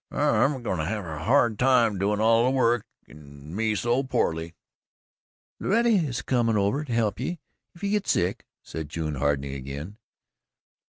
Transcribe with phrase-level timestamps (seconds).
[0.09, 4.55] "I'm goin' ter have a hard time doin' all the work and me so poorly."
[5.59, 7.39] "Lorrety is a comin' over to he'p ye,
[7.75, 9.97] if ye git sick," said June, hardening again.